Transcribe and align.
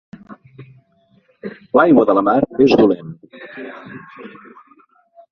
L'aigua 1.79 2.05
de 2.09 2.15
la 2.19 2.23
mar 2.29 2.35
és 2.67 2.73
dolent. 2.81 3.13